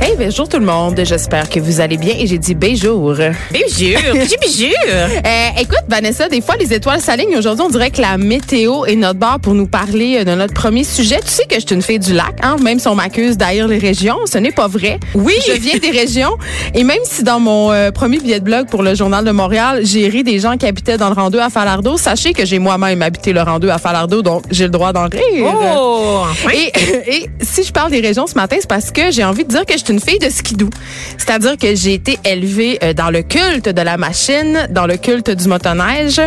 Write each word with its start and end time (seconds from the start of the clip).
Hey, 0.00 0.14
bonjour 0.18 0.48
tout 0.48 0.58
le 0.58 0.64
monde. 0.66 1.00
J'espère 1.04 1.48
que 1.48 1.58
vous 1.58 1.80
allez 1.80 1.96
bien. 1.96 2.14
Et 2.18 2.26
j'ai 2.26 2.38
dit 2.38 2.54
bonjour. 2.54 3.14
Bonjour, 3.14 3.32
bonjour. 4.12 4.68
Euh, 4.88 5.48
écoute, 5.58 5.82
Vanessa, 5.88 6.28
des 6.28 6.40
fois, 6.40 6.56
les 6.56 6.72
étoiles 6.72 7.00
s'alignent. 7.00 7.36
Aujourd'hui, 7.36 7.64
on 7.66 7.70
dirait 7.70 7.90
que 7.90 8.00
la 8.00 8.18
météo 8.18 8.84
est 8.84 8.94
notre 8.94 9.18
barre 9.18 9.40
pour 9.40 9.54
nous 9.54 9.66
parler 9.66 10.18
euh, 10.18 10.24
de 10.24 10.34
notre 10.34 10.54
premier 10.54 10.84
sujet. 10.84 11.18
Tu 11.24 11.30
sais 11.30 11.44
que 11.48 11.56
je 11.56 11.60
suis 11.66 11.74
une 11.74 11.82
fille 11.82 11.98
du 11.98 12.12
lac, 12.12 12.36
hein? 12.42 12.56
même 12.62 12.78
si 12.78 12.86
on 12.88 12.94
m'accuse 12.94 13.36
d'haïr 13.36 13.66
les 13.66 13.78
régions. 13.78 14.18
Ce 14.30 14.38
n'est 14.38 14.52
pas 14.52 14.68
vrai. 14.68 15.00
Oui. 15.14 15.34
Je 15.46 15.52
viens 15.52 15.78
des 15.78 15.90
régions. 15.90 16.36
Et 16.74 16.84
même 16.84 17.00
si 17.04 17.22
dans 17.24 17.40
mon 17.40 17.72
euh, 17.72 17.90
premier 17.90 18.18
billet 18.18 18.38
de 18.38 18.44
blog 18.44 18.68
pour 18.68 18.82
le 18.82 18.94
Journal 18.94 19.24
de 19.24 19.30
Montréal, 19.30 19.80
j'ai 19.82 20.08
ri 20.08 20.22
des 20.22 20.38
gens 20.38 20.56
qui 20.56 20.66
habitaient 20.66 20.98
dans 20.98 21.08
le 21.08 21.14
rang 21.14 21.30
2 21.30 21.38
à 21.40 21.48
Falardeau, 21.50 21.96
sachez 21.96 22.32
que 22.32 22.44
j'ai 22.44 22.58
moi-même 22.58 23.00
habité 23.02 23.32
le 23.32 23.40
rang 23.40 23.58
2 23.58 23.68
à 23.70 23.78
Falardeau, 23.78 24.22
donc 24.22 24.44
j'ai 24.50 24.64
le 24.64 24.70
droit 24.70 24.92
d'en 24.92 25.08
rire. 25.08 25.22
Oh, 25.44 26.22
enfin. 26.30 26.50
Et, 26.54 26.72
et 27.16 27.30
si 27.40 27.64
je 27.64 27.72
parle 27.72 27.90
des 27.90 28.00
régions 28.00 28.26
ce 28.26 28.34
matin, 28.34 28.56
c'est 28.60 28.68
parce 28.68 28.90
que 28.90 29.10
j'ai 29.10 29.24
envie 29.24 29.44
de 29.44 29.48
dire 29.48 29.64
que 29.64 29.76
je 29.76 29.84
une 29.88 30.00
fille 30.00 30.18
de 30.18 30.30
skidoo. 30.30 30.70
C'est-à-dire 31.18 31.56
que 31.56 31.74
j'ai 31.74 31.94
été 31.94 32.18
élevée 32.24 32.78
euh, 32.82 32.92
dans 32.92 33.10
le 33.10 33.22
culte 33.22 33.68
de 33.68 33.82
la 33.82 33.96
machine, 33.96 34.66
dans 34.70 34.86
le 34.86 34.96
culte 34.96 35.30
du 35.30 35.48
motoneige. 35.48 36.20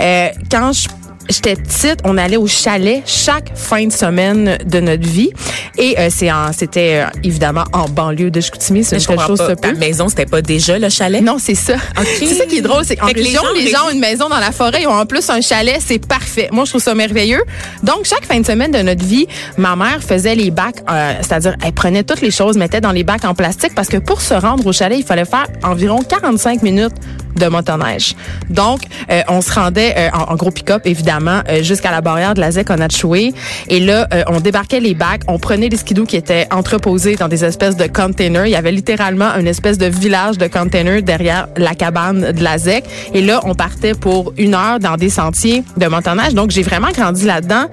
Euh, 0.00 0.28
quand 0.50 0.72
je 0.72 0.88
J'étais 1.28 1.56
petite, 1.56 2.00
on 2.04 2.18
allait 2.18 2.36
au 2.36 2.46
chalet 2.46 3.02
chaque 3.06 3.56
fin 3.56 3.86
de 3.86 3.92
semaine 3.92 4.58
de 4.66 4.80
notre 4.80 5.06
vie. 5.08 5.30
Et 5.78 5.98
euh, 5.98 6.08
c'est 6.10 6.30
en- 6.30 6.52
c'était 6.52 7.02
euh, 7.04 7.18
évidemment 7.24 7.64
en 7.72 7.88
banlieue 7.88 8.30
de 8.30 8.40
Chicoutimi, 8.40 8.84
c'est 8.84 8.96
une 8.96 9.02
telle 9.04 9.20
chose 9.20 9.38
pas. 9.38 9.54
Ta 9.56 9.72
maison, 9.72 10.08
c'était 10.08 10.26
pas 10.26 10.42
déjà 10.42 10.78
le 10.78 10.88
chalet? 10.88 11.22
Non, 11.22 11.36
c'est 11.38 11.54
ça. 11.54 11.74
C'est 12.18 12.26
ça 12.26 12.44
qui 12.46 12.58
est 12.58 12.60
drôle, 12.62 12.84
c'est 12.84 12.96
qu'en 12.96 13.06
que 13.08 13.14
les 13.14 13.22
région, 13.22 13.40
gens 13.42 13.52
les 13.54 13.60
gens, 13.60 13.66
région- 13.66 13.86
ont 13.86 13.90
une 13.90 14.00
maison 14.00 14.28
dans 14.28 14.38
la 14.38 14.52
forêt, 14.52 14.82
ils 14.82 14.86
ont 14.86 14.92
en 14.94 15.06
plus 15.06 15.28
un 15.30 15.40
chalet, 15.40 15.78
c'est 15.84 16.04
parfait. 16.06 16.48
Moi, 16.52 16.64
je 16.64 16.70
trouve 16.70 16.82
ça 16.82 16.94
merveilleux. 16.94 17.42
Donc, 17.82 18.04
chaque 18.04 18.26
fin 18.26 18.38
de 18.40 18.46
semaine 18.46 18.70
de 18.70 18.78
notre 18.80 19.04
vie, 19.04 19.26
ma 19.56 19.74
mère 19.76 20.00
faisait 20.06 20.34
les 20.34 20.50
bacs, 20.50 20.82
euh, 20.90 21.14
c'est-à-dire, 21.20 21.56
elle 21.64 21.72
prenait 21.72 22.02
toutes 22.04 22.20
les 22.20 22.30
choses, 22.30 22.56
mettait 22.56 22.80
dans 22.80 22.92
les 22.92 23.04
bacs 23.04 23.24
en 23.24 23.34
plastique 23.34 23.74
parce 23.74 23.88
que 23.88 23.96
pour 23.96 24.20
se 24.20 24.34
rendre 24.34 24.66
au 24.66 24.72
chalet, 24.72 24.98
il 24.98 25.04
fallait 25.04 25.24
faire 25.24 25.46
environ 25.62 26.00
45 26.02 26.62
minutes 26.62 26.92
de 27.36 27.46
motoneige. 27.46 28.14
Donc, 28.50 28.80
euh, 29.10 29.22
on 29.28 29.40
se 29.40 29.52
rendait 29.52 29.94
euh, 29.96 30.08
en, 30.12 30.32
en 30.32 30.36
gros 30.36 30.50
pick-up, 30.50 30.82
évidemment, 30.84 31.42
euh, 31.48 31.62
jusqu'à 31.62 31.90
la 31.90 32.00
barrière 32.00 32.34
de 32.34 32.40
la 32.40 32.50
ZEC 32.50 32.70
Onachoué. 32.70 33.32
Et 33.68 33.80
là, 33.80 34.06
euh, 34.12 34.22
on 34.28 34.40
débarquait 34.40 34.80
les 34.80 34.94
bacs, 34.94 35.22
on 35.28 35.38
prenait 35.38 35.68
les 35.68 35.76
skidoo 35.76 36.04
qui 36.04 36.16
étaient 36.16 36.46
entreposés 36.50 37.16
dans 37.16 37.28
des 37.28 37.44
espèces 37.44 37.76
de 37.76 37.86
containers. 37.86 38.46
Il 38.46 38.52
y 38.52 38.56
avait 38.56 38.72
littéralement 38.72 39.34
une 39.38 39.46
espèce 39.46 39.78
de 39.78 39.86
village 39.86 40.38
de 40.38 40.46
containers 40.46 41.02
derrière 41.02 41.48
la 41.56 41.74
cabane 41.74 42.32
de 42.32 42.42
la 42.42 42.58
ZEC. 42.58 42.84
Et 43.14 43.22
là, 43.22 43.40
on 43.44 43.54
partait 43.54 43.94
pour 43.94 44.32
une 44.36 44.54
heure 44.54 44.78
dans 44.78 44.96
des 44.96 45.10
sentiers 45.10 45.64
de 45.76 45.86
motoneige. 45.86 46.34
Donc, 46.34 46.50
j'ai 46.50 46.62
vraiment 46.62 46.90
grandi 46.90 47.24
là-dedans. 47.24 47.66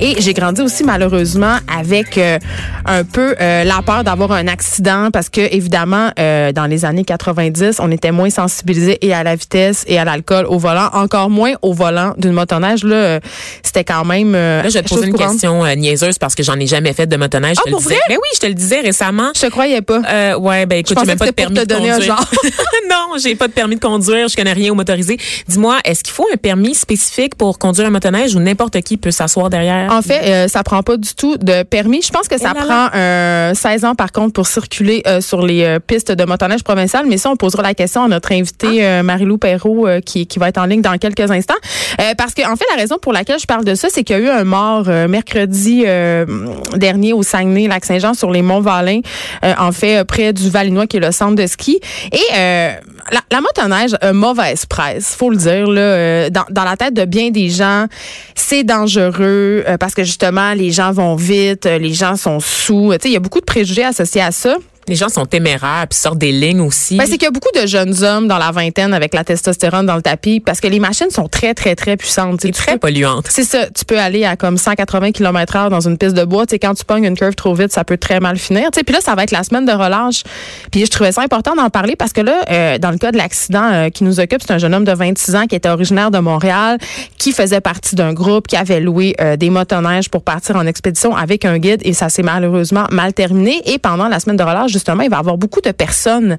Et 0.00 0.20
j'ai 0.20 0.34
grandi 0.34 0.62
aussi, 0.62 0.84
malheureusement, 0.84 1.56
avec 1.74 2.18
euh, 2.18 2.38
un 2.84 3.04
peu 3.04 3.34
euh, 3.40 3.64
la 3.64 3.82
peur 3.82 4.04
d'avoir 4.04 4.32
un 4.32 4.48
accident 4.48 5.10
parce 5.12 5.28
que, 5.28 5.40
évidemment, 5.40 6.10
dans 6.16 6.66
les 6.68 6.84
années 6.84 7.04
90, 7.04 7.80
on 7.80 7.90
était 7.90 8.10
moins 8.10 8.30
sensibilisés 8.30 8.98
et 9.06 9.14
à 9.14 9.22
la 9.22 9.36
vitesse 9.36 9.84
et 9.86 9.98
à 9.98 10.04
l'alcool 10.04 10.46
au 10.46 10.58
volant, 10.58 10.88
encore 10.92 11.30
moins 11.30 11.52
au 11.62 11.72
volant 11.72 12.14
d'une 12.18 12.32
motoneige. 12.32 12.84
Là, 12.84 12.94
euh, 12.96 13.20
c'était 13.62 13.84
quand 13.84 14.04
même... 14.04 14.34
euh, 14.34 14.62
Là, 14.62 14.68
je 14.68 14.74
vais 14.74 14.82
te 14.82 14.88
poser 14.88 15.06
une 15.06 15.12
courante. 15.12 15.32
question 15.32 15.64
euh, 15.64 15.74
niaiseuse 15.74 16.18
parce 16.18 16.34
que 16.34 16.42
j'en 16.42 16.58
ai 16.58 16.66
jamais 16.66 16.92
fait 16.92 17.06
de 17.06 17.16
motoneige. 17.16 17.56
Ah, 17.58 17.62
je 17.64 17.64
te 17.64 17.68
le 17.68 17.72
pour 17.72 17.80
disais. 17.82 17.94
vrai? 17.94 18.02
Ben 18.08 18.14
oui, 18.16 18.28
je 18.34 18.40
te 18.40 18.46
le 18.46 18.54
disais 18.54 18.80
récemment. 18.80 19.30
Je 19.34 19.40
te 19.42 19.46
croyais 19.46 19.82
pas. 19.82 20.00
Euh, 20.08 20.36
ouais, 20.38 20.66
ben 20.66 20.78
écoute, 20.78 20.96
j'ai 21.00 21.06
même 21.06 21.18
pas 21.18 21.26
de 21.26 21.30
pour 21.30 21.36
permis 21.36 21.56
te 21.56 21.60
de 21.60 21.66
donner 21.66 21.90
un 21.90 21.94
conduire. 21.94 22.16
genre. 22.16 22.30
non, 22.90 23.18
j'ai 23.22 23.34
pas 23.34 23.48
de 23.48 23.52
permis 23.52 23.76
de 23.76 23.80
conduire, 23.80 24.28
je 24.28 24.36
connais 24.36 24.52
rien 24.52 24.72
au 24.72 24.74
motorisé. 24.74 25.18
Dis-moi, 25.48 25.78
est-ce 25.84 26.02
qu'il 26.02 26.12
faut 26.12 26.26
un 26.32 26.36
permis 26.36 26.74
spécifique 26.74 27.34
pour 27.36 27.58
conduire 27.58 27.86
un 27.86 27.90
motoneige 27.90 28.34
ou 28.34 28.40
n'importe 28.40 28.80
qui 28.82 28.96
peut 28.96 29.10
s'asseoir 29.10 29.50
derrière? 29.50 29.92
En 29.92 30.02
fait, 30.02 30.48
ça 30.48 30.62
prend 30.62 30.82
pas 30.82 30.96
du 30.96 31.14
tout 31.14 31.36
de 31.36 31.62
permis. 31.62 32.02
Je 32.02 32.10
pense 32.10 32.28
que 32.28 32.38
ça 32.38 32.52
là 32.52 32.64
prend 32.64 32.88
euh, 32.98 33.54
16 33.54 33.84
ans 33.84 33.94
par 33.94 34.12
contre 34.12 34.32
pour 34.32 34.46
circuler 34.46 35.02
sur 35.20 35.44
les 35.46 35.78
pistes 35.86 36.12
de 36.12 36.24
motoneige 36.24 36.62
provinciales. 36.62 37.06
Mais 37.06 37.18
ça, 37.18 37.30
on 37.30 37.36
posera 37.36 37.62
la 37.62 37.74
question 37.74 38.04
à 38.04 38.08
notre 38.08 38.32
invitée 38.32 38.84
euh, 38.84 38.95
Marie-Lou 39.02 39.38
Perrault 39.38 39.86
euh, 39.86 40.00
qui, 40.00 40.26
qui 40.26 40.38
va 40.38 40.48
être 40.48 40.58
en 40.58 40.66
ligne 40.66 40.82
dans 40.82 40.96
quelques 40.98 41.30
instants. 41.30 41.54
Euh, 42.00 42.14
parce 42.16 42.34
que 42.34 42.42
en 42.42 42.56
fait, 42.56 42.64
la 42.74 42.80
raison 42.80 42.96
pour 43.00 43.12
laquelle 43.12 43.38
je 43.38 43.46
parle 43.46 43.64
de 43.64 43.74
ça, 43.74 43.88
c'est 43.90 44.04
qu'il 44.04 44.16
y 44.16 44.20
a 44.20 44.22
eu 44.22 44.28
un 44.28 44.44
mort 44.44 44.84
euh, 44.88 45.08
mercredi 45.08 45.84
euh, 45.86 46.26
dernier 46.74 47.12
au 47.12 47.22
Saguenay, 47.22 47.68
Lac-Saint-Jean, 47.68 48.14
sur 48.14 48.30
les 48.30 48.42
Monts-Valin, 48.42 49.00
euh, 49.44 49.54
en 49.58 49.72
fait, 49.72 49.98
euh, 49.98 50.04
près 50.04 50.32
du 50.32 50.50
Valinois, 50.50 50.86
qui 50.86 50.98
est 50.98 51.00
le 51.00 51.12
centre 51.12 51.34
de 51.34 51.46
ski. 51.46 51.80
Et 52.12 52.18
euh, 52.34 52.72
la, 53.12 53.20
la 53.30 53.40
motoneige 53.40 53.96
a 54.00 54.12
mauvaise 54.12 54.66
presse, 54.66 55.14
faut 55.14 55.30
le 55.30 55.36
dire. 55.36 55.68
Là, 55.70 55.80
euh, 55.80 56.30
dans, 56.30 56.44
dans 56.50 56.64
la 56.64 56.76
tête 56.76 56.94
de 56.94 57.04
bien 57.04 57.30
des 57.30 57.48
gens, 57.48 57.86
c'est 58.34 58.64
dangereux 58.64 59.64
euh, 59.66 59.76
parce 59.78 59.94
que 59.94 60.04
justement, 60.04 60.52
les 60.52 60.70
gens 60.70 60.92
vont 60.92 61.16
vite, 61.16 61.66
euh, 61.66 61.78
les 61.78 61.94
gens 61.94 62.16
sont 62.16 62.40
sous. 62.40 62.92
Tu 62.92 62.98
sais, 63.02 63.08
il 63.08 63.12
y 63.12 63.16
a 63.16 63.20
beaucoup 63.20 63.40
de 63.40 63.44
préjugés 63.44 63.84
associés 63.84 64.22
à 64.22 64.30
ça. 64.30 64.56
Les 64.88 64.94
gens 64.94 65.08
sont 65.08 65.26
téméraires 65.26 65.86
puis 65.90 65.98
sortent 65.98 66.18
des 66.18 66.32
lignes 66.32 66.60
aussi. 66.60 66.96
Ben, 66.96 67.04
c'est 67.06 67.12
qu'il 67.18 67.24
y 67.24 67.26
a 67.26 67.30
beaucoup 67.30 67.50
de 67.60 67.66
jeunes 67.66 68.04
hommes 68.04 68.28
dans 68.28 68.38
la 68.38 68.52
vingtaine 68.52 68.94
avec 68.94 69.14
la 69.14 69.24
testostérone 69.24 69.84
dans 69.86 69.96
le 69.96 70.02
tapis 70.02 70.40
parce 70.40 70.60
que 70.60 70.68
les 70.68 70.78
machines 70.80 71.10
sont 71.10 71.26
très, 71.28 71.54
très, 71.54 71.74
très 71.74 71.96
puissantes. 71.96 72.40
Tu 72.40 72.50
très 72.52 72.72
peux- 72.74 72.78
polluante. 72.78 73.26
c'est 73.28 73.42
ça, 73.44 73.66
tu 73.70 73.84
peux 73.84 73.98
aller 73.98 74.24
à 74.24 74.36
comme 74.36 74.58
180 74.58 75.12
km 75.12 75.56
heure 75.56 75.70
dans 75.70 75.80
une 75.80 75.98
piste 75.98 76.14
de 76.14 76.24
bois. 76.24 76.46
Tu 76.46 76.52
sais, 76.52 76.58
quand 76.58 76.74
tu 76.74 76.84
pognes 76.84 77.04
une 77.04 77.16
curve 77.16 77.34
trop 77.34 77.54
vite, 77.54 77.72
ça 77.72 77.84
peut 77.84 77.96
très 77.96 78.20
mal 78.20 78.38
finir. 78.38 78.70
Puis 78.72 78.92
là, 78.94 79.00
ça 79.00 79.14
va 79.14 79.24
être 79.24 79.32
la 79.32 79.42
semaine 79.42 79.64
de 79.64 79.72
relâche. 79.72 80.22
Puis 80.70 80.84
je 80.86 80.90
trouvais 80.90 81.12
ça 81.12 81.22
important 81.22 81.54
d'en 81.56 81.68
parler 81.70 81.96
parce 81.96 82.12
que 82.12 82.20
là, 82.20 82.42
euh, 82.50 82.78
dans 82.78 82.90
le 82.90 82.98
cas 82.98 83.10
de 83.12 83.16
l'accident 83.16 83.68
euh, 83.72 83.88
qui 83.88 84.04
nous 84.04 84.20
occupe, 84.20 84.42
c'est 84.46 84.52
un 84.52 84.58
jeune 84.58 84.74
homme 84.74 84.84
de 84.84 84.92
26 84.92 85.34
ans 85.34 85.46
qui 85.46 85.56
était 85.56 85.68
originaire 85.68 86.10
de 86.10 86.18
Montréal, 86.18 86.78
qui 87.18 87.32
faisait 87.32 87.60
partie 87.60 87.96
d'un 87.96 88.12
groupe 88.12 88.46
qui 88.46 88.56
avait 88.56 88.80
loué 88.80 89.16
euh, 89.20 89.36
des 89.36 89.50
motoneiges 89.50 90.08
pour 90.10 90.22
partir 90.22 90.56
en 90.56 90.66
expédition 90.66 91.16
avec 91.16 91.44
un 91.44 91.58
guide 91.58 91.80
et 91.84 91.92
ça 91.92 92.08
s'est 92.08 92.22
malheureusement 92.22 92.86
mal 92.92 93.12
terminé. 93.12 93.60
Et 93.66 93.78
pendant 93.78 94.06
la 94.08 94.20
semaine 94.20 94.36
de 94.36 94.42
relâche, 94.44 94.72
justement, 94.76 95.02
il 95.02 95.10
va 95.10 95.16
y 95.16 95.20
avoir 95.20 95.36
beaucoup 95.36 95.60
de 95.60 95.70
personnes 95.70 96.38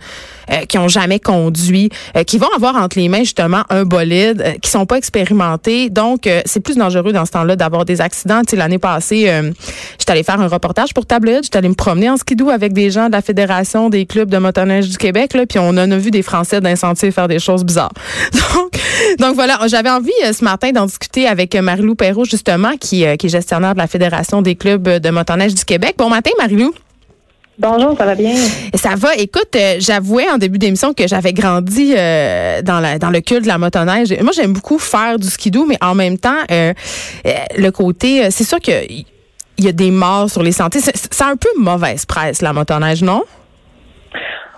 euh, 0.52 0.66
qui 0.68 0.78
ont 0.78 0.88
jamais 0.88 1.20
conduit, 1.20 1.90
euh, 2.16 2.24
qui 2.24 2.38
vont 2.38 2.50
avoir 2.56 2.76
entre 2.76 2.98
les 2.98 3.10
mains 3.10 3.20
justement 3.20 3.64
un 3.70 3.84
bolide, 3.84 4.42
euh, 4.46 4.54
qui 4.62 4.70
sont 4.70 4.86
pas 4.86 4.98
expérimentés. 4.98 5.90
Donc, 5.90 6.28
euh, 6.28 6.42
c'est 6.46 6.60
plus 6.60 6.78
dangereux 6.78 7.12
dans 7.12 7.26
ce 7.26 7.32
temps-là 7.32 7.56
d'avoir 7.56 7.86
des 7.86 8.02
accidents. 8.02 8.42
L'année 8.54 8.80
passée, 8.80 9.32
j'étais 10.00 10.12
allée 10.12 10.24
faire 10.24 10.40
un 10.40 10.48
reportage 10.48 10.94
pour 10.94 11.06
Tabloïd. 11.06 11.44
J'étais 11.44 11.58
allée 11.58 11.70
me 11.70 11.76
promener 11.76 12.10
en 12.10 12.18
skidoo 12.18 12.50
avec 12.50 12.74
des 12.74 12.90
gens 12.92 13.08
de 13.08 13.12
la 13.12 13.22
Fédération 13.22 13.90
des 13.90 14.06
clubs 14.06 14.30
de 14.30 14.38
motoneige 14.38 14.90
du 14.90 14.98
Québec. 14.98 15.34
Là, 15.34 15.46
puis 15.46 15.60
on 15.60 15.70
en 15.70 15.92
a 15.92 15.98
vu 15.98 16.12
des 16.12 16.22
Français 16.22 16.62
d'un 16.62 16.76
faire 16.76 17.28
des 17.28 17.40
choses 17.40 17.64
bizarres. 17.64 17.92
Donc, 19.20 19.36
voilà, 19.36 19.60
j'avais 19.68 19.90
envie 19.90 20.12
ce 20.32 20.44
matin 20.44 20.72
d'en 20.72 20.86
discuter 20.86 21.28
avec 21.28 21.56
Marie-Lou 21.56 21.96
Perrault, 21.96 22.26
justement, 22.26 22.72
qui, 22.80 23.06
qui 23.18 23.26
est 23.26 23.30
gestionnaire 23.30 23.74
de 23.74 23.80
la 23.80 23.88
Fédération 23.88 24.42
des 24.42 24.56
clubs 24.56 24.88
de 24.88 25.10
motoneige 25.10 25.54
du 25.54 25.66
Québec. 25.66 25.96
Bon 25.98 26.10
matin, 26.10 26.32
Marie-Lou. 26.40 26.74
Bonjour, 27.60 27.98
ça 27.98 28.06
va 28.06 28.14
bien? 28.14 28.36
Ça 28.76 28.94
va. 28.96 29.16
Écoute, 29.16 29.56
euh, 29.56 29.78
j'avouais 29.80 30.30
en 30.30 30.38
début 30.38 30.60
d'émission 30.60 30.94
que 30.94 31.08
j'avais 31.08 31.34
grandi 31.34 31.96
euh, 31.98 32.62
dans, 32.62 32.80
le 32.80 33.20
culte 33.20 33.44
de 33.44 33.48
la 33.48 33.58
motoneige. 33.58 34.16
Moi, 34.22 34.32
j'aime 34.32 34.54
beaucoup 34.54 34.78
faire 34.78 35.18
du 35.18 35.28
skidoo, 35.28 35.66
mais 35.66 35.78
en 35.82 35.96
même 35.96 36.20
temps, 36.20 36.38
euh, 36.52 36.74
le 37.58 37.70
côté, 37.72 38.30
c'est 38.30 38.44
sûr 38.44 38.60
que 38.60 38.72
il 38.90 39.66
y 39.66 39.68
a 39.68 39.72
des 39.72 39.90
morts 39.90 40.30
sur 40.30 40.44
les 40.44 40.52
sentiers. 40.52 40.82
C'est 40.82 41.24
un 41.24 41.36
peu 41.36 41.50
mauvaise 41.58 42.06
presse, 42.06 42.44
la 42.44 42.54
motoneige, 42.54 43.02
non? 43.02 43.24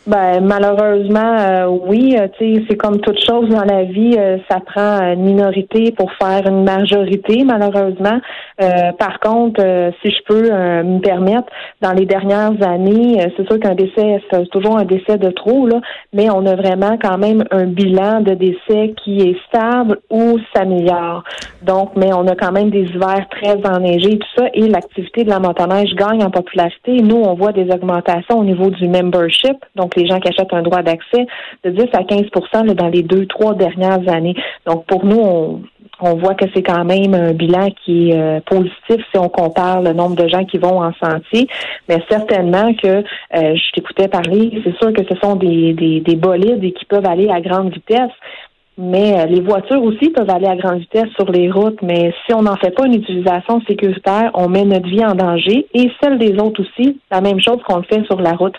Ben 0.09 0.43
malheureusement, 0.43 1.37
euh, 1.37 1.67
oui. 1.67 2.17
euh, 2.17 2.27
c'est 2.39 2.75
comme 2.77 2.99
toute 2.99 3.23
chose 3.23 3.47
dans 3.49 3.63
la 3.63 3.83
vie, 3.83 4.15
euh, 4.17 4.39
ça 4.49 4.59
prend 4.59 5.03
une 5.13 5.21
minorité 5.21 5.91
pour 5.91 6.11
faire 6.13 6.47
une 6.47 6.63
majorité, 6.63 7.43
malheureusement. 7.43 8.19
Euh, 8.59 8.91
par 8.97 9.19
contre, 9.19 9.61
euh, 9.63 9.91
si 10.01 10.09
je 10.09 10.23
peux 10.25 10.49
euh, 10.51 10.81
me 10.81 10.99
permettre, 10.99 11.45
dans 11.81 11.91
les 11.91 12.07
dernières 12.07 12.55
années, 12.67 13.23
c'est 13.37 13.47
sûr 13.47 13.59
qu'un 13.59 13.75
décès, 13.75 14.19
c'est 14.31 14.49
toujours 14.49 14.79
un 14.79 14.85
décès 14.85 15.19
de 15.19 15.29
trop, 15.29 15.67
là, 15.67 15.79
mais 16.11 16.27
on 16.31 16.43
a 16.47 16.55
vraiment 16.55 16.97
quand 16.99 17.19
même 17.19 17.43
un 17.51 17.65
bilan 17.65 18.21
de 18.21 18.33
décès 18.33 18.95
qui 19.03 19.19
est 19.21 19.37
stable 19.47 19.99
ou 20.09 20.39
s'améliore. 20.55 21.23
Donc, 21.61 21.91
mais 21.95 22.11
on 22.13 22.25
a 22.25 22.35
quand 22.35 22.51
même 22.51 22.71
des 22.71 22.85
hivers 22.95 23.27
très 23.29 23.57
enneigés, 23.63 24.17
tout 24.17 24.27
ça, 24.39 24.45
et 24.55 24.67
l'activité 24.69 25.23
de 25.23 25.29
la 25.29 25.39
motoneige 25.39 25.93
gagne 25.93 26.23
en 26.23 26.31
popularité. 26.31 26.93
Nous, 27.03 27.21
on 27.23 27.35
voit 27.35 27.51
des 27.51 27.69
augmentations 27.71 28.39
au 28.39 28.43
niveau 28.43 28.71
du 28.71 28.87
membership, 28.87 29.57
donc 29.75 29.98
les 29.99 30.07
gens 30.07 30.19
qui 30.19 30.29
achètent 30.29 30.53
un 30.53 30.61
droit 30.61 30.81
d'accès, 30.81 31.27
de 31.63 31.69
10 31.71 31.85
à 31.93 32.03
15 32.03 32.23
là, 32.53 32.73
dans 32.73 32.87
les 32.87 33.03
deux, 33.03 33.25
trois 33.25 33.53
dernières 33.53 34.07
années. 34.11 34.35
Donc, 34.65 34.85
pour 34.85 35.05
nous, 35.05 35.61
on, 36.01 36.15
voit 36.15 36.35
que 36.35 36.45
c'est 36.53 36.63
quand 36.63 36.85
même 36.85 37.13
un 37.13 37.33
bilan 37.33 37.69
qui 37.83 38.09
est 38.09 38.15
euh, 38.15 38.39
positif 38.45 39.05
si 39.11 39.17
on 39.17 39.29
compare 39.29 39.81
le 39.81 39.93
nombre 39.93 40.15
de 40.15 40.27
gens 40.27 40.45
qui 40.45 40.57
vont 40.57 40.81
en 40.81 40.93
sentier. 40.93 41.47
Mais 41.87 42.01
certainement 42.09 42.73
que 42.73 42.87
euh, 42.87 43.03
je 43.31 43.71
t'écoutais 43.73 44.07
parler, 44.07 44.61
c'est 44.63 44.75
sûr 44.77 44.93
que 44.93 45.03
ce 45.09 45.15
sont 45.21 45.35
des, 45.35 45.73
des, 45.73 45.99
des 45.99 46.15
bolides 46.15 46.63
et 46.63 46.71
qui 46.71 46.85
peuvent 46.85 47.05
aller 47.05 47.29
à 47.29 47.41
grande 47.41 47.73
vitesse. 47.73 48.11
mais 48.77 49.19
euh, 49.19 49.25
les 49.25 49.41
voitures 49.41 49.83
aussi 49.83 50.09
peuvent 50.09 50.29
aller 50.29 50.47
à 50.47 50.55
grande 50.55 50.79
vitesse 50.79 51.09
sur 51.17 51.29
les 51.29 51.51
routes, 51.51 51.81
mais 51.81 52.13
si 52.25 52.33
on 52.33 52.43
n'en 52.43 52.55
fait 52.55 52.71
pas 52.71 52.85
une 52.85 52.95
utilisation 52.95 53.61
sécuritaire, 53.67 54.31
on 54.35 54.47
met 54.47 54.63
notre 54.63 54.87
vie 54.87 55.03
en 55.03 55.15
danger 55.15 55.67
et 55.73 55.91
celle 56.01 56.17
des 56.17 56.33
autres 56.39 56.61
aussi, 56.61 56.97
la 57.11 57.19
même 57.19 57.41
chose 57.41 57.59
qu'on 57.67 57.77
le 57.77 57.83
fait 57.83 58.03
sur 58.05 58.21
la 58.21 58.31
route. 58.31 58.55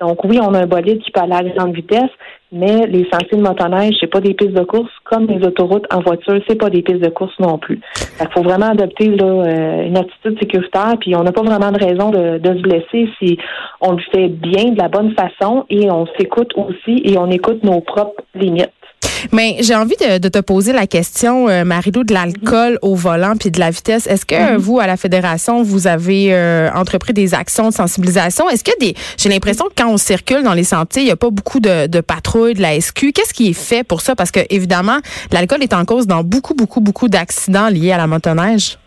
Donc 0.00 0.24
oui, 0.24 0.38
on 0.42 0.54
a 0.54 0.60
un 0.60 0.66
bolide 0.66 1.00
qui 1.02 1.10
peut 1.10 1.20
aller 1.20 1.34
à 1.34 1.42
grande 1.42 1.74
vitesse, 1.74 2.10
mais 2.50 2.86
les 2.86 3.06
sentiers 3.12 3.38
de 3.38 3.42
motoneige, 3.42 3.94
c'est 4.00 4.10
pas 4.10 4.20
des 4.20 4.34
pistes 4.34 4.52
de 4.52 4.64
course 4.64 4.90
comme 5.04 5.26
les 5.26 5.44
autoroutes 5.46 5.86
en 5.92 6.00
voiture, 6.00 6.40
c'est 6.48 6.58
pas 6.58 6.70
des 6.70 6.82
pistes 6.82 7.02
de 7.02 7.10
course 7.10 7.38
non 7.38 7.58
plus. 7.58 7.80
Il 8.20 8.28
faut 8.32 8.42
vraiment 8.42 8.70
adopter 8.70 9.08
là, 9.08 9.24
euh, 9.24 9.86
une 9.86 9.96
attitude 9.96 10.38
sécuritaire, 10.40 10.94
puis 11.00 11.14
on 11.16 11.22
n'a 11.22 11.32
pas 11.32 11.42
vraiment 11.42 11.70
de 11.72 11.82
raison 11.82 12.10
de, 12.10 12.38
de 12.38 12.56
se 12.56 12.62
blesser 12.62 13.08
si 13.18 13.38
on 13.80 13.92
le 13.92 14.02
fait 14.12 14.28
bien, 14.28 14.72
de 14.72 14.78
la 14.78 14.88
bonne 14.88 15.14
façon, 15.14 15.64
et 15.70 15.90
on 15.90 16.06
s'écoute 16.18 16.52
aussi 16.56 17.02
et 17.04 17.16
on 17.16 17.30
écoute 17.30 17.62
nos 17.62 17.80
propres 17.80 18.22
limites. 18.34 18.70
Mais 19.32 19.56
j'ai 19.60 19.74
envie 19.74 19.96
de, 19.96 20.28
te 20.28 20.38
poser 20.38 20.72
la 20.72 20.86
question, 20.86 21.48
euh, 21.48 21.64
Marilou, 21.64 22.04
de 22.04 22.12
l'alcool 22.12 22.78
au 22.82 22.94
volant 22.94 23.34
puis 23.38 23.50
de 23.50 23.60
la 23.60 23.70
vitesse. 23.70 24.06
Est-ce 24.06 24.26
que 24.26 24.52
mhm. 24.52 24.56
vous, 24.58 24.80
à 24.80 24.86
la 24.86 24.96
Fédération, 24.96 25.62
vous 25.62 25.86
avez 25.86 26.28
euh, 26.30 26.70
entrepris 26.74 27.12
des 27.12 27.34
actions 27.34 27.68
de 27.68 27.74
sensibilisation? 27.74 28.48
Est-ce 28.48 28.64
que 28.64 28.78
des. 28.80 28.94
J'ai 29.16 29.28
l'impression 29.28 29.66
que 29.66 29.74
quand 29.76 29.88
on 29.88 29.96
circule 29.96 30.42
dans 30.42 30.54
les 30.54 30.64
sentiers, 30.64 31.02
il 31.02 31.06
n'y 31.06 31.10
a 31.10 31.16
pas 31.16 31.30
beaucoup 31.30 31.60
de, 31.60 31.86
de 31.86 32.00
patrouilles, 32.00 32.54
de 32.54 32.62
la 32.62 32.80
SQ. 32.80 33.12
Qu'est-ce 33.12 33.34
qui 33.34 33.50
est 33.50 33.52
fait 33.52 33.84
pour 33.84 34.00
ça? 34.00 34.14
Parce 34.16 34.30
que, 34.30 34.40
évidemment, 34.50 34.98
l'alcool 35.30 35.62
est 35.62 35.72
en 35.72 35.84
cause 35.84 36.06
dans 36.06 36.24
beaucoup, 36.24 36.54
beaucoup, 36.54 36.80
beaucoup 36.80 37.08
d'accidents 37.08 37.68
liés 37.68 37.92
à 37.92 37.98
la 37.98 38.06
motoneige. 38.06 38.78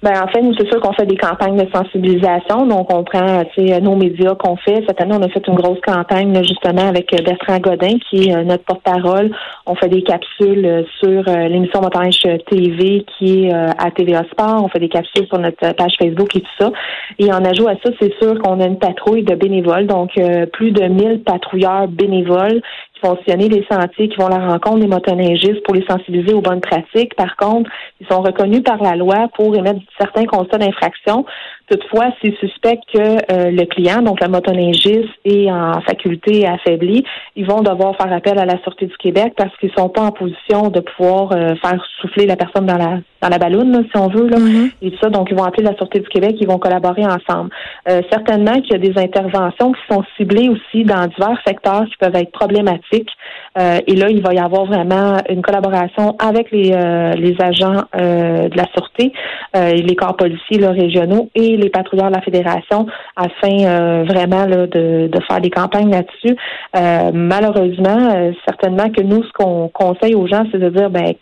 Ben 0.00 0.12
en 0.22 0.28
fait, 0.28 0.40
nous, 0.42 0.54
c'est 0.56 0.68
sûr 0.68 0.80
qu'on 0.80 0.92
fait 0.92 1.06
des 1.06 1.16
campagnes 1.16 1.56
de 1.56 1.68
sensibilisation. 1.74 2.66
Donc, 2.66 2.92
on 2.94 3.02
prend 3.02 3.42
nos 3.82 3.96
médias 3.96 4.36
qu'on 4.36 4.54
fait. 4.56 4.84
Cette 4.86 5.00
année, 5.00 5.16
on 5.18 5.22
a 5.22 5.28
fait 5.28 5.44
une 5.48 5.56
grosse 5.56 5.80
campagne 5.80 6.32
justement 6.44 6.88
avec 6.88 7.12
euh, 7.12 7.22
Bertrand 7.24 7.58
Godin, 7.58 7.98
qui 8.08 8.28
est 8.28 8.36
euh, 8.36 8.44
notre 8.44 8.62
porte-parole. 8.62 9.32
On 9.66 9.74
fait 9.74 9.88
des 9.88 10.04
capsules 10.04 10.64
euh, 10.64 10.82
sur 11.00 11.24
l'émission 11.24 11.80
Montage 11.80 12.20
TV 12.48 13.04
qui 13.18 13.46
est 13.46 13.52
à 13.52 13.90
TVA 13.90 14.22
Sport. 14.30 14.62
On 14.62 14.68
fait 14.68 14.78
des 14.78 14.88
capsules 14.88 15.26
sur 15.26 15.38
notre 15.38 15.74
page 15.74 15.94
Facebook 15.98 16.36
et 16.36 16.40
tout 16.42 16.56
ça. 16.60 16.70
Et 17.18 17.32
en 17.32 17.44
ajout 17.44 17.66
à 17.66 17.74
ça, 17.84 17.90
c'est 18.00 18.14
sûr 18.20 18.38
qu'on 18.38 18.60
a 18.60 18.66
une 18.66 18.78
patrouille 18.78 19.24
de 19.24 19.34
bénévoles, 19.34 19.86
donc 19.86 20.10
plus 20.52 20.70
de 20.70 20.84
1000 20.84 21.22
patrouilleurs 21.24 21.88
bénévoles 21.88 22.60
fonctionner 23.04 23.48
les 23.48 23.64
sentiers, 23.70 24.08
qui 24.08 24.16
vont 24.16 24.26
à 24.26 24.38
la 24.38 24.46
rencontre 24.46 24.80
des 24.80 24.86
motoneigistes 24.86 25.62
pour 25.64 25.74
les 25.74 25.84
sensibiliser 25.86 26.34
aux 26.34 26.40
bonnes 26.40 26.60
pratiques. 26.60 27.14
Par 27.14 27.36
contre, 27.36 27.70
ils 28.00 28.06
sont 28.06 28.20
reconnus 28.20 28.62
par 28.62 28.82
la 28.82 28.96
loi 28.96 29.28
pour 29.34 29.54
émettre 29.56 29.80
certains 29.98 30.24
constats 30.24 30.58
d'infraction. 30.58 31.24
Toutefois, 31.70 32.06
s'ils 32.20 32.34
suspectent 32.36 32.84
que 32.92 32.98
euh, 32.98 33.50
le 33.50 33.64
client, 33.66 34.00
donc 34.00 34.20
la 34.20 34.28
motoneigiste, 34.28 35.08
est 35.24 35.50
en 35.50 35.80
faculté 35.82 36.46
affaiblie, 36.46 37.04
ils 37.36 37.46
vont 37.46 37.60
devoir 37.60 37.94
faire 37.96 38.10
appel 38.10 38.38
à 38.38 38.46
la 38.46 38.58
Sûreté 38.62 38.86
du 38.86 38.96
Québec 38.96 39.34
parce 39.36 39.54
qu'ils 39.58 39.72
sont 39.76 39.90
pas 39.90 40.02
en 40.02 40.10
position 40.10 40.70
de 40.70 40.80
pouvoir 40.80 41.32
euh, 41.32 41.54
faire 41.56 41.84
souffler 42.00 42.24
la 42.26 42.36
personne 42.36 42.66
dans 42.66 42.78
la 42.78 43.00
dans 43.20 43.30
la 43.30 43.38
balloune, 43.38 43.84
si 43.90 44.00
on 44.00 44.06
veut, 44.06 44.28
là, 44.28 44.36
mm-hmm. 44.36 44.70
et 44.80 44.92
ça. 45.02 45.10
Donc, 45.10 45.26
ils 45.32 45.36
vont 45.36 45.42
appeler 45.42 45.64
la 45.64 45.74
Sûreté 45.74 45.98
du 45.98 46.08
Québec, 46.08 46.36
ils 46.40 46.46
vont 46.46 46.58
collaborer 46.58 47.04
ensemble. 47.04 47.50
Euh, 47.88 48.00
certainement 48.12 48.60
qu'il 48.60 48.70
y 48.70 48.74
a 48.76 48.78
des 48.78 48.96
interventions 48.96 49.72
qui 49.72 49.80
sont 49.90 50.04
ciblées 50.16 50.48
aussi 50.48 50.84
dans 50.84 51.04
divers 51.08 51.36
secteurs 51.44 51.84
qui 51.86 51.96
peuvent 51.98 52.14
être 52.14 52.30
problématiques. 52.30 53.10
et 53.56 53.96
là, 53.96 54.08
il 54.08 54.22
va 54.22 54.34
y 54.34 54.38
avoir 54.38 54.66
vraiment 54.66 55.16
une 55.28 55.42
collaboration 55.42 56.14
avec 56.20 56.52
les, 56.52 56.70
les 57.16 57.36
agents 57.40 57.82
de 57.92 58.56
la 58.56 58.66
Sûreté, 58.72 59.12
les 59.54 59.96
corps 59.96 60.16
policiers 60.16 60.58
là, 60.58 60.70
régionaux 60.70 61.28
et 61.34 61.57
les 61.58 61.70
patrouilleurs 61.70 62.08
de 62.08 62.14
la 62.14 62.22
fédération 62.22 62.86
afin 63.16 63.64
euh, 63.64 64.04
vraiment 64.04 64.46
de, 64.46 64.66
de, 65.08 65.20
faire 65.28 65.40
des 65.40 65.50
campagnes 65.50 65.90
là-dessus. 65.90 66.36
Euh, 66.76 67.10
malheureusement, 67.12 68.14
euh, 68.14 68.32
certainement 68.46 68.90
que 68.90 69.02
nous, 69.02 69.22
ce 69.22 69.32
qu'on 69.32 69.68
conseille 69.68 70.14
aux 70.14 70.26
gens, 70.26 70.44
c'est 70.50 70.58
de 70.58 70.70
dire 70.70 70.90
ben 70.90 71.14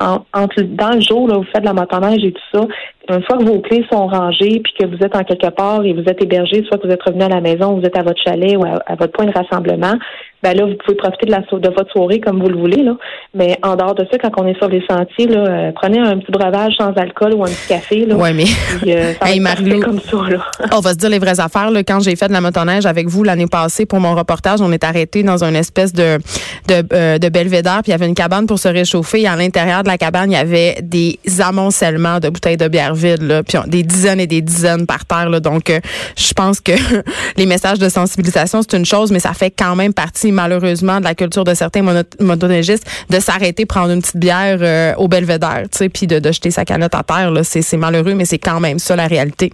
en, 0.00 0.24
entre, 0.34 0.62
dans 0.62 0.90
le 0.90 1.00
jour, 1.00 1.28
là, 1.28 1.36
vous 1.36 1.44
faites 1.44 1.62
de 1.62 1.66
la 1.66 1.72
motoneige 1.72 2.24
et 2.24 2.32
tout 2.32 2.42
ça, 2.52 2.66
une 3.08 3.22
fois 3.24 3.38
que 3.38 3.44
vos 3.44 3.60
clés 3.60 3.84
sont 3.90 4.06
rangées, 4.06 4.60
puis 4.62 4.72
que 4.78 4.86
vous 4.86 5.02
êtes 5.02 5.16
en 5.16 5.24
quelque 5.24 5.50
part 5.50 5.84
et 5.84 5.92
vous 5.92 6.04
êtes 6.06 6.22
hébergé, 6.22 6.64
soit 6.68 6.78
que 6.78 6.86
vous 6.86 6.92
êtes 6.92 7.02
revenu 7.02 7.22
à 7.22 7.28
la 7.28 7.40
maison, 7.40 7.74
vous 7.74 7.84
êtes 7.84 7.96
à 7.98 8.02
votre 8.02 8.20
chalet 8.22 8.56
ou 8.56 8.64
à, 8.64 8.94
votre 8.94 9.12
point 9.12 9.26
de 9.26 9.32
rassemblement, 9.32 9.94
ben 10.42 10.56
là, 10.56 10.66
vous 10.66 10.74
pouvez 10.84 10.96
profiter 10.96 11.26
de, 11.26 11.30
la, 11.30 11.38
de 11.40 11.68
votre 11.68 11.90
soirée 11.92 12.18
comme 12.18 12.40
vous 12.42 12.48
le 12.48 12.58
voulez. 12.58 12.82
Là. 12.82 12.96
Mais 13.32 13.58
en 13.62 13.76
dehors 13.76 13.94
de 13.94 14.04
ça, 14.10 14.18
quand 14.18 14.30
on 14.38 14.46
est 14.46 14.58
sur 14.58 14.68
les 14.68 14.82
sentiers, 14.90 15.28
là, 15.28 15.38
euh, 15.38 15.72
prenez 15.72 16.00
un 16.00 16.18
petit 16.18 16.32
breuvage 16.32 16.72
sans 16.78 16.92
alcool 16.94 17.34
ou 17.34 17.44
un 17.44 17.48
petit 17.48 17.68
café. 17.68 18.04
Là, 18.06 18.16
oui, 18.16 18.30
mais 18.34 18.92
euh, 18.92 19.12
ça 19.20 19.84
comme 19.84 20.00
ça, 20.00 20.16
là. 20.28 20.44
on 20.72 20.80
va 20.80 20.90
se 20.90 20.96
dire 20.96 21.10
les 21.10 21.20
vraies 21.20 21.38
affaires. 21.38 21.70
Là. 21.70 21.84
Quand 21.84 22.00
j'ai 22.00 22.16
fait 22.16 22.26
de 22.26 22.32
la 22.32 22.40
motoneige 22.40 22.86
avec 22.86 23.06
vous 23.06 23.22
l'année 23.22 23.46
passée 23.46 23.86
pour 23.86 24.00
mon 24.00 24.16
reportage, 24.16 24.60
on 24.60 24.72
est 24.72 24.82
arrêté 24.82 25.22
dans 25.22 25.44
une 25.44 25.54
espèce 25.54 25.92
de, 25.92 26.18
de, 26.66 26.82
euh, 26.92 27.18
de 27.18 27.28
belvédère, 27.28 27.80
puis 27.82 27.90
il 27.90 27.92
y 27.92 27.94
avait 27.94 28.08
une 28.08 28.14
cabane 28.14 28.46
pour 28.46 28.58
se 28.58 28.68
réchauffer. 28.68 29.22
Et 29.22 29.28
à 29.28 29.36
l'intérieur 29.36 29.84
de 29.84 29.88
la 29.88 29.98
cabane, 29.98 30.30
il 30.32 30.34
y 30.34 30.40
avait 30.40 30.76
des 30.82 31.18
amoncellements 31.40 32.18
de 32.18 32.28
bouteilles 32.28 32.56
de 32.56 32.66
bière 32.66 32.91
puis 32.94 33.58
des 33.66 33.82
dizaines 33.82 34.20
et 34.20 34.26
des 34.26 34.42
dizaines 34.42 34.86
par 34.86 35.04
terre. 35.04 35.40
Donc, 35.40 35.72
je 36.16 36.32
pense 36.32 36.60
que 36.60 36.72
les 37.36 37.46
messages 37.46 37.78
de 37.78 37.88
sensibilisation, 37.88 38.60
c'est 38.62 38.76
une 38.76 38.84
chose, 38.84 39.10
mais 39.10 39.20
ça 39.20 39.32
fait 39.32 39.50
quand 39.50 39.76
même 39.76 39.92
partie, 39.92 40.32
malheureusement, 40.32 40.98
de 40.98 41.04
la 41.04 41.14
culture 41.14 41.44
de 41.44 41.54
certains 41.54 41.82
motoneigistes 42.20 42.86
de 43.10 43.20
s'arrêter 43.20 43.66
prendre 43.66 43.90
une 43.90 44.00
petite 44.00 44.16
bière 44.16 44.58
euh, 44.60 44.94
au 44.96 45.08
belvédère, 45.08 45.62
tu 45.70 45.78
sais, 45.78 45.88
puis 45.88 46.06
de, 46.06 46.18
de, 46.18 46.32
jeter 46.32 46.50
sa 46.50 46.64
calotte 46.64 46.94
à 46.94 47.02
terre. 47.02 47.32
C'est 47.42 47.76
malheureux, 47.76 48.14
mais 48.14 48.24
c'est 48.24 48.38
quand 48.38 48.60
même 48.60 48.78
ça 48.78 48.96
la 48.96 49.06
réalité. 49.06 49.52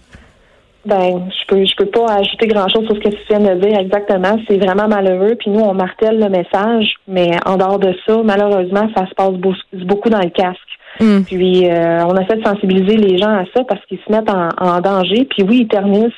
Ben, 0.86 1.28
je 1.28 1.46
peux 1.46 1.64
je 1.64 1.76
peux 1.76 1.86
pas 1.86 2.06
ajouter 2.14 2.46
grand 2.46 2.68
chose 2.68 2.86
sur 2.86 2.96
ce 2.96 3.00
que 3.00 3.08
tu 3.08 3.18
viens 3.28 3.40
de 3.40 3.60
dire 3.60 3.78
exactement. 3.78 4.38
C'est 4.48 4.56
vraiment 4.56 4.88
malheureux. 4.88 5.34
Puis 5.38 5.50
nous, 5.50 5.60
on 5.60 5.74
martèle 5.74 6.18
le 6.18 6.28
message, 6.28 6.94
mais 7.06 7.32
en 7.44 7.56
dehors 7.56 7.78
de 7.78 7.94
ça, 8.06 8.16
malheureusement, 8.24 8.88
ça 8.96 9.06
se 9.06 9.14
passe 9.14 9.34
beaucoup 9.84 10.08
dans 10.08 10.20
le 10.20 10.30
casque. 10.30 10.58
Mm. 11.00 11.22
Puis 11.22 11.68
euh, 11.68 12.04
on 12.04 12.16
essaie 12.16 12.36
de 12.36 12.44
sensibiliser 12.44 12.96
les 12.96 13.18
gens 13.18 13.30
à 13.30 13.44
ça 13.54 13.64
parce 13.64 13.84
qu'ils 13.86 14.00
se 14.06 14.12
mettent 14.12 14.30
en, 14.30 14.80
danger. 14.80 15.26
Puis 15.30 15.42
oui, 15.42 15.60
ils 15.62 15.68
ternissent, 15.68 16.12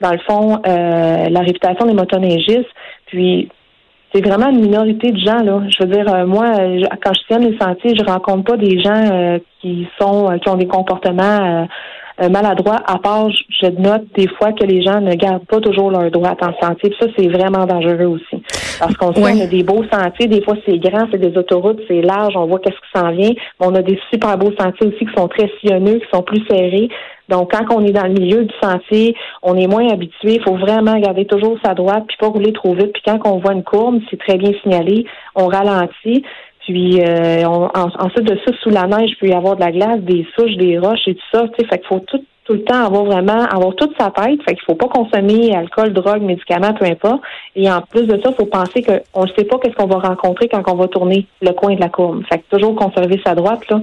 dans 0.00 0.12
le 0.12 0.18
fond, 0.18 0.60
euh, 0.66 1.28
la 1.28 1.40
réputation 1.40 1.86
des 1.86 1.94
motoneigistes. 1.94 2.70
Puis 3.06 3.48
c'est 4.14 4.24
vraiment 4.24 4.48
une 4.50 4.60
minorité 4.60 5.10
de 5.10 5.18
gens 5.18 5.42
là. 5.42 5.62
Je 5.68 5.82
veux 5.82 5.90
dire, 5.90 6.14
euh, 6.14 6.24
moi, 6.24 6.52
quand 7.02 7.12
je 7.12 7.20
tiens 7.26 7.38
les 7.38 7.58
sentiers, 7.58 7.96
je 7.98 8.04
rencontre 8.04 8.44
pas 8.44 8.56
des 8.56 8.80
gens 8.80 9.10
euh, 9.12 9.38
qui 9.60 9.88
sont 10.00 10.30
euh, 10.30 10.38
qui 10.38 10.48
ont 10.48 10.56
des 10.56 10.68
comportements 10.68 11.66
maladroits. 12.30 12.80
À 12.86 12.98
part, 12.98 13.28
je 13.30 13.66
note 13.66 14.04
des 14.14 14.28
fois 14.28 14.52
que 14.52 14.64
les 14.64 14.82
gens 14.82 15.00
ne 15.00 15.14
gardent 15.14 15.46
pas 15.46 15.60
toujours 15.60 15.90
leur 15.90 16.08
droit 16.12 16.36
en 16.40 16.52
sentier. 16.64 16.90
Puis 16.90 16.98
ça, 17.00 17.06
c'est 17.18 17.26
vraiment 17.26 17.66
dangereux 17.66 18.06
aussi, 18.06 18.40
parce 18.78 18.94
qu'on 18.94 19.12
sait 19.14 19.42
a 19.42 19.46
des 19.46 19.62
beaux 19.62 19.84
sentiers. 19.92 20.26
Des 20.26 20.42
fois, 20.42 20.54
c'est 20.66 20.78
grand, 20.78 21.06
c'est 21.10 21.18
des 21.18 21.36
autoroutes, 21.36 21.80
c'est 21.88 22.02
large. 22.02 22.34
On 22.36 22.46
voit 22.46 22.58
qu'est-ce 22.58 22.76
qui 22.76 22.98
s'en 22.98 23.10
vient. 23.10 23.32
Mais 23.60 23.66
on 23.66 23.74
a 23.74 23.82
des 23.82 23.98
super 24.12 24.36
beaux 24.38 24.52
sentiers 24.58 24.88
aussi 24.88 25.06
qui 25.06 25.14
sont 25.16 25.28
très 25.28 25.50
sillonneux, 25.60 25.98
qui 25.98 26.06
sont 26.12 26.22
plus 26.22 26.44
serrés. 26.48 26.88
Donc, 27.28 27.52
quand 27.52 27.74
on 27.74 27.84
est 27.84 27.92
dans 27.92 28.06
le 28.06 28.12
milieu 28.12 28.44
du 28.44 28.54
sentier, 28.62 29.16
on 29.42 29.56
est 29.56 29.66
moins 29.66 29.88
habitué. 29.88 30.34
Il 30.34 30.42
faut 30.42 30.56
vraiment 30.56 30.98
garder 30.98 31.24
toujours 31.24 31.58
sa 31.64 31.74
droite, 31.74 32.04
puis 32.06 32.16
pas 32.18 32.28
rouler 32.28 32.52
trop 32.52 32.74
vite. 32.74 32.92
Puis 32.92 33.02
quand 33.04 33.18
on 33.24 33.38
voit 33.38 33.52
une 33.52 33.64
courbe, 33.64 34.00
c'est 34.10 34.18
très 34.18 34.36
bien 34.36 34.52
signalé, 34.62 35.06
on 35.34 35.46
ralentit. 35.46 36.22
Puis 36.66 37.00
euh, 37.00 37.44
ensuite 37.44 38.24
de 38.24 38.38
ça, 38.44 38.52
sous 38.62 38.70
la 38.70 38.86
neige, 38.86 39.10
il 39.10 39.16
peut 39.16 39.28
y 39.28 39.34
avoir 39.34 39.56
de 39.56 39.60
la 39.60 39.70
glace, 39.70 40.00
des 40.00 40.26
souches, 40.36 40.56
des 40.56 40.78
roches 40.78 41.06
et 41.06 41.14
tout 41.14 41.22
ça. 41.32 41.46
Tu 41.48 41.62
sais, 41.62 41.68
fait 41.68 41.78
qu'il 41.78 41.88
faut 41.88 42.00
tout, 42.00 42.24
tout 42.44 42.52
le 42.52 42.62
temps 42.62 42.84
avoir 42.84 43.04
vraiment 43.04 43.44
avoir 43.44 43.74
toute 43.74 43.96
sa 43.98 44.10
tête. 44.10 44.42
Fait 44.42 44.54
qu'il 44.54 44.64
faut 44.64 44.74
pas 44.74 44.88
consommer 44.88 45.54
alcool, 45.54 45.92
drogue, 45.92 46.22
médicaments, 46.22 46.74
peu 46.74 46.84
importe. 46.84 47.22
Et 47.56 47.70
en 47.70 47.80
plus 47.80 48.06
de 48.06 48.20
ça, 48.22 48.30
il 48.30 48.34
faut 48.34 48.46
penser 48.46 48.82
qu'on 48.82 49.22
ne 49.22 49.28
sait 49.28 49.44
pas 49.44 49.58
qu'est-ce 49.58 49.74
qu'on 49.74 49.86
va 49.86 49.98
rencontrer 49.98 50.48
quand 50.48 50.62
on 50.68 50.74
va 50.74 50.88
tourner 50.88 51.26
le 51.40 51.52
coin 51.52 51.74
de 51.74 51.80
la 51.80 51.88
courbe. 51.88 52.22
Fait 52.28 52.38
que 52.38 52.44
toujours 52.50 52.76
conserver 52.76 53.20
sa 53.24 53.34
droite, 53.34 53.68
là. 53.70 53.80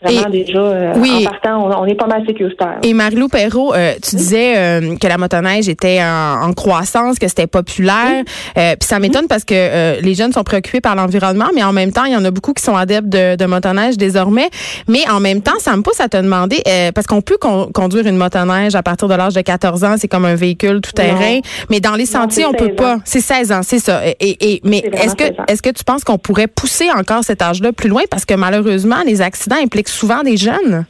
Vraiment, 0.00 0.30
déjà, 0.30 0.58
euh, 0.60 0.94
oui. 0.98 1.26
en 1.26 1.30
partant, 1.30 1.80
on, 1.80 1.86
est 1.86 1.96
pas 1.96 2.06
mal 2.06 2.24
sécuritaire. 2.24 2.78
Et 2.84 2.94
Marilou 2.94 3.26
Perrault, 3.26 3.74
euh, 3.74 3.94
tu 4.00 4.14
disais 4.14 4.54
euh, 4.56 4.96
que 4.96 5.08
la 5.08 5.18
motoneige 5.18 5.68
était 5.68 6.00
en, 6.00 6.52
croissance, 6.52 7.18
que 7.18 7.26
c'était 7.26 7.48
populaire. 7.48 8.22
Puis 8.54 8.76
ça 8.88 9.00
m'étonne 9.00 9.26
parce 9.28 9.44
que 9.44 10.00
les 10.00 10.14
jeunes 10.14 10.32
sont 10.32 10.44
préoccupés 10.44 10.80
par 10.80 10.94
l'environnement, 10.94 11.48
mais 11.54 11.62
en 11.62 11.72
même 11.72 11.92
temps, 11.92 12.04
il 12.04 12.12
y 12.12 12.16
en 12.16 12.24
a 12.24 12.30
beaucoup 12.30 12.52
qui 12.52 12.62
sont 12.62 12.76
adeptes 12.76 13.08
de, 13.08 13.36
de 13.36 13.44
motoneige 13.46 13.96
désormais. 13.96 14.50
Mais 14.86 15.08
en 15.10 15.20
même 15.20 15.42
temps, 15.42 15.58
ça 15.58 15.76
me 15.76 15.82
pousse 15.82 16.00
à 16.00 16.08
te 16.08 16.16
demander, 16.16 16.62
parce 16.94 17.06
qu'on 17.06 17.20
peut 17.20 17.38
conduire 17.38 18.06
une 18.06 18.16
motoneige 18.16 18.74
à 18.74 18.82
partir 18.82 19.08
de 19.08 19.14
l'âge 19.14 19.34
de 19.34 19.40
14 19.40 19.84
ans, 19.84 19.94
c'est 19.98 20.08
comme 20.08 20.24
un 20.24 20.36
véhicule 20.36 20.80
tout-terrain. 20.80 21.40
Mais 21.70 21.80
dans 21.80 21.94
les 21.94 22.06
sentiers, 22.06 22.46
on 22.46 22.52
peut 22.52 22.74
pas. 22.74 22.98
C'est 23.04 23.20
16 23.20 23.52
ans, 23.52 23.60
c'est 23.62 23.80
ça. 23.80 24.02
Et, 24.20 24.52
et 24.52 24.60
mais 24.64 24.78
est-ce 24.78 25.16
que, 25.16 25.24
est-ce 25.48 25.62
que 25.62 25.70
tu 25.70 25.84
penses 25.84 26.04
qu'on 26.04 26.18
pourrait 26.18 26.46
pousser 26.46 26.88
encore 26.96 27.24
cet 27.24 27.42
âge-là 27.42 27.72
plus 27.72 27.88
loin? 27.88 28.02
Parce 28.10 28.24
que 28.24 28.34
malheureusement, 28.34 29.02
les 29.04 29.20
accidents 29.20 29.56
impliquent 29.62 29.87
souvent 29.88 30.22
des 30.22 30.36
jeunes? 30.36 30.84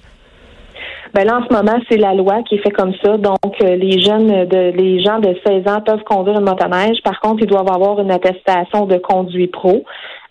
Ben 1.15 1.25
là, 1.25 1.39
en 1.39 1.49
ce 1.49 1.53
moment, 1.53 1.79
c'est 1.89 1.97
la 1.97 2.15
loi 2.15 2.43
qui 2.43 2.57
est 2.57 2.63
fait 2.63 2.71
comme 2.71 2.93
ça. 3.03 3.17
Donc, 3.17 3.55
euh, 3.63 3.77
les 3.77 4.01
jeunes, 4.01 4.47
de, 4.47 4.73
les 4.77 5.03
gens 5.03 5.19
de 5.19 5.35
16 5.47 5.67
ans 5.67 5.81
peuvent 5.81 6.05
conduire 6.05 6.39
une 6.39 6.45
motoneige. 6.45 6.99
Par 7.03 7.19
contre, 7.21 7.43
ils 7.43 7.49
doivent 7.49 7.73
avoir 7.73 8.01
une 8.01 8.11
attestation 8.11 8.87
de 8.87 8.99
conduit 8.99 9.47
pro. 9.47 9.85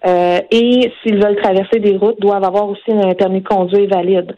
Euh, 0.05 0.39
et 0.51 0.91
s'ils 1.01 1.21
veulent 1.21 1.39
traverser 1.41 1.79
des 1.79 1.97
routes, 1.97 2.19
doivent 2.19 2.43
avoir 2.43 2.69
aussi 2.69 2.91
un 2.91 3.13
permis 3.15 3.41
de 3.41 3.47
conduire 3.47 3.89
valide. 3.89 4.35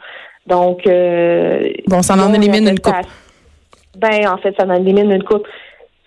Donc, 0.48 0.88
euh, 0.88 1.72
bon, 1.88 2.02
ça 2.02 2.16
en 2.16 2.34
élimine 2.34 2.68
une 2.70 2.80
coupe. 2.80 2.96
Ben, 3.98 4.28
en 4.30 4.38
fait, 4.38 4.56
ça 4.58 4.66
en 4.66 4.76
élimine 4.76 5.12
une 5.12 5.24
coupe. 5.24 5.46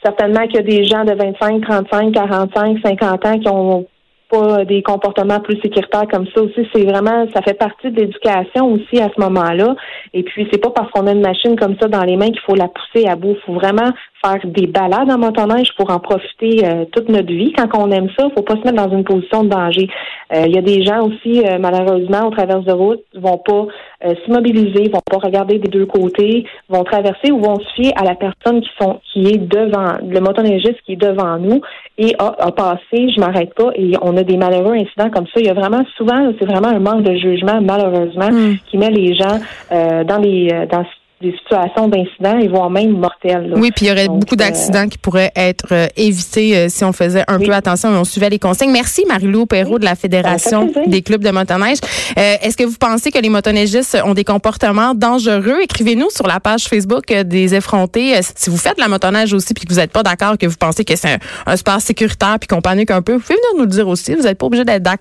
Certainement 0.02 0.46
qu'il 0.46 0.56
y 0.56 0.58
a 0.58 0.62
des 0.62 0.84
gens 0.84 1.04
de 1.04 1.12
25, 1.12 1.62
35, 1.62 2.12
45, 2.12 2.78
50 2.82 3.26
ans 3.26 3.38
qui 3.38 3.48
ont 3.48 3.86
pas 4.32 4.64
des 4.64 4.82
comportements 4.82 5.40
plus 5.40 5.60
sécuritaires 5.60 6.08
comme 6.10 6.26
ça 6.34 6.42
aussi. 6.42 6.66
C'est 6.74 6.84
vraiment, 6.84 7.26
ça 7.34 7.42
fait 7.42 7.54
partie 7.54 7.90
de 7.90 8.00
l'éducation 8.00 8.72
aussi 8.72 9.00
à 9.00 9.10
ce 9.14 9.20
moment-là. 9.20 9.76
Et 10.14 10.22
puis, 10.22 10.48
c'est 10.50 10.58
pas 10.58 10.70
parce 10.70 10.90
qu'on 10.90 11.06
a 11.06 11.12
une 11.12 11.20
machine 11.20 11.54
comme 11.56 11.76
ça 11.80 11.88
dans 11.88 12.02
les 12.02 12.16
mains 12.16 12.30
qu'il 12.30 12.40
faut 12.40 12.54
la 12.54 12.68
pousser 12.68 13.06
à 13.06 13.14
bout. 13.14 13.36
Il 13.36 13.42
faut 13.44 13.54
vraiment 13.54 13.90
faire 14.24 14.40
des 14.44 14.66
balades 14.66 15.10
en 15.10 15.18
motoneige 15.18 15.68
pour 15.76 15.90
en 15.90 15.98
profiter 15.98 16.64
euh, 16.64 16.84
toute 16.92 17.08
notre 17.08 17.32
vie. 17.32 17.52
Quand 17.52 17.68
on 17.74 17.90
aime 17.90 18.08
ça, 18.16 18.28
faut 18.34 18.42
pas 18.42 18.54
se 18.54 18.60
mettre 18.60 18.86
dans 18.86 18.90
une 18.90 19.04
position 19.04 19.44
de 19.44 19.48
danger. 19.48 19.88
Euh, 20.34 20.44
il 20.46 20.54
y 20.54 20.58
a 20.58 20.62
des 20.62 20.84
gens 20.84 21.00
aussi, 21.00 21.44
euh, 21.44 21.58
malheureusement, 21.58 22.28
au 22.28 22.30
travers 22.30 22.60
de 22.60 22.72
route, 22.72 23.00
vont 23.14 23.38
pas 23.38 23.66
s'immobiliser, 24.24 24.90
vont 24.92 25.00
pas 25.08 25.18
regarder 25.18 25.60
des 25.60 25.68
deux 25.68 25.86
côtés, 25.86 26.44
vont 26.68 26.82
traverser 26.82 27.30
ou 27.30 27.38
vont 27.38 27.60
se 27.60 27.72
fier 27.74 27.92
à 27.96 28.02
la 28.02 28.16
personne 28.16 28.60
qui 28.60 28.68
sont 28.80 28.98
qui 29.12 29.26
est 29.28 29.38
devant, 29.38 29.94
le 30.04 30.18
motoneigiste 30.18 30.80
qui 30.84 30.94
est 30.94 30.96
devant 30.96 31.38
nous 31.38 31.60
et 31.98 32.12
a, 32.18 32.34
a 32.36 32.50
passé, 32.50 33.10
je 33.14 33.20
m'arrête 33.20 33.54
pas, 33.54 33.70
et 33.76 33.92
on 34.02 34.16
a 34.16 34.24
des 34.24 34.36
malheureux 34.36 34.74
incidents 34.74 35.10
comme 35.10 35.26
ça. 35.26 35.38
Il 35.38 35.46
y 35.46 35.50
a 35.50 35.54
vraiment 35.54 35.84
souvent, 35.96 36.32
c'est 36.40 36.46
vraiment 36.46 36.68
un 36.68 36.80
manque 36.80 37.04
de 37.04 37.14
jugement, 37.14 37.60
malheureusement, 37.60 38.30
mm. 38.30 38.56
qui 38.66 38.76
met 38.76 38.90
les 38.90 39.14
gens 39.14 39.38
dans 39.70 40.18
les 40.20 40.66
dans 40.68 40.84
des 41.22 41.32
situations 41.38 41.88
d'incidents 41.88 42.38
et 42.38 42.48
voire 42.48 42.68
même 42.68 42.90
mortelles. 42.98 43.54
Oui, 43.56 43.70
puis 43.70 43.86
il 43.86 43.88
y 43.88 43.92
aurait 43.92 44.08
beaucoup 44.08 44.36
d'accidents 44.36 44.84
euh, 44.84 44.88
qui 44.88 44.98
pourraient 44.98 45.32
être 45.36 45.68
euh, 45.72 45.86
évités 45.96 46.56
euh, 46.56 46.66
si 46.68 46.84
on 46.84 46.92
faisait 46.92 47.24
un 47.28 47.38
peu 47.38 47.52
attention 47.52 47.94
et 47.94 47.96
on 47.96 48.04
suivait 48.04 48.28
les 48.28 48.38
consignes. 48.38 48.72
Merci 48.72 49.04
Marie-Lou 49.06 49.46
Perrault 49.46 49.78
de 49.78 49.84
la 49.84 49.94
Fédération 49.94 50.70
des 50.86 51.02
clubs 51.02 51.22
de 51.22 51.30
motoneige. 51.30 51.78
Est-ce 52.16 52.56
que 52.56 52.64
vous 52.64 52.76
pensez 52.78 53.10
que 53.10 53.18
les 53.18 53.28
motoneigistes 53.28 53.96
ont 54.04 54.14
des 54.14 54.24
comportements 54.24 54.94
dangereux? 54.94 55.60
Écrivez-nous 55.62 56.10
sur 56.10 56.26
la 56.26 56.40
page 56.40 56.64
Facebook 56.64 57.06
des 57.06 57.54
effrontés. 57.54 58.20
Si 58.36 58.50
vous 58.50 58.56
faites 58.56 58.78
la 58.78 58.88
motoneige 58.88 59.32
aussi 59.32 59.54
puis 59.54 59.64
que 59.64 59.72
vous 59.72 59.78
n'êtes 59.78 59.92
pas 59.92 60.02
d'accord, 60.02 60.36
que 60.36 60.46
vous 60.46 60.56
pensez 60.58 60.84
que 60.84 60.96
c'est 60.96 61.14
un, 61.14 61.18
un 61.46 61.56
sport 61.56 61.80
sécuritaire 61.80 62.38
puis 62.40 62.48
qu'on 62.48 62.60
panique 62.60 62.90
un 62.90 63.02
peu, 63.02 63.14
vous 63.14 63.20
pouvez 63.20 63.36
venir 63.36 63.58
nous 63.58 63.62
le 63.62 63.70
dire 63.70 63.88
aussi. 63.88 64.14
Vous 64.14 64.22
n'êtes 64.22 64.38
pas 64.38 64.46
obligé 64.46 64.64
d'être 64.64 64.82
d'accord. 64.82 64.98